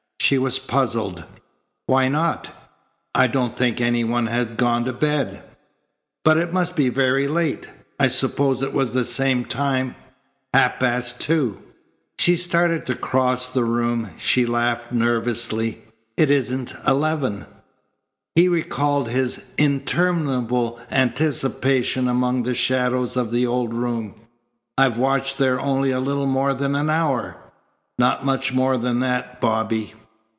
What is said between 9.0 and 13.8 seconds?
same time half past two." She started to cross the